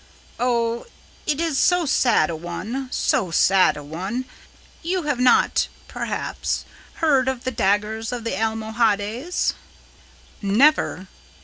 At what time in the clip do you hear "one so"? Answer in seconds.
2.35-3.29